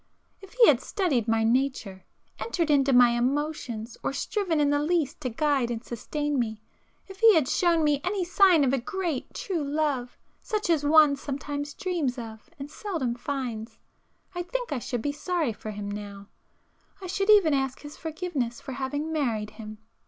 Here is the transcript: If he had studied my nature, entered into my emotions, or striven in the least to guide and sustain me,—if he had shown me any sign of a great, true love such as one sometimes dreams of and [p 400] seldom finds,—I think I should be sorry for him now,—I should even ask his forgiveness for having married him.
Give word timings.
If 0.41 0.53
he 0.53 0.67
had 0.67 0.81
studied 0.81 1.27
my 1.27 1.43
nature, 1.43 2.05
entered 2.39 2.71
into 2.71 2.91
my 2.91 3.09
emotions, 3.09 3.97
or 4.01 4.13
striven 4.13 4.59
in 4.59 4.71
the 4.71 4.79
least 4.81 5.21
to 5.21 5.29
guide 5.29 5.69
and 5.69 5.85
sustain 5.85 6.39
me,—if 6.39 7.19
he 7.19 7.35
had 7.35 7.47
shown 7.47 7.83
me 7.83 8.01
any 8.03 8.23
sign 8.25 8.63
of 8.63 8.73
a 8.73 8.79
great, 8.79 9.31
true 9.35 9.63
love 9.63 10.17
such 10.41 10.71
as 10.71 10.83
one 10.83 11.17
sometimes 11.17 11.75
dreams 11.75 12.17
of 12.17 12.49
and 12.57 12.69
[p 12.69 12.71
400] 12.71 12.71
seldom 12.71 13.13
finds,—I 13.15 14.41
think 14.41 14.71
I 14.73 14.79
should 14.79 15.03
be 15.03 15.11
sorry 15.11 15.53
for 15.53 15.69
him 15.69 15.91
now,—I 15.91 17.05
should 17.05 17.29
even 17.29 17.53
ask 17.53 17.81
his 17.81 17.95
forgiveness 17.95 18.59
for 18.59 18.71
having 18.71 19.13
married 19.13 19.51
him. 19.51 19.77